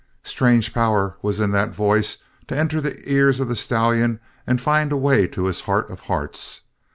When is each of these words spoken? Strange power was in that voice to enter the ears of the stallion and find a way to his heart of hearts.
Strange 0.23 0.73
power 0.73 1.15
was 1.21 1.39
in 1.39 1.51
that 1.51 1.69
voice 1.75 2.17
to 2.47 2.57
enter 2.57 2.81
the 2.81 2.97
ears 3.07 3.39
of 3.39 3.47
the 3.47 3.55
stallion 3.55 4.19
and 4.47 4.59
find 4.59 4.91
a 4.91 4.97
way 4.97 5.27
to 5.27 5.45
his 5.45 5.61
heart 5.61 5.91
of 5.91 5.99
hearts. 5.99 6.61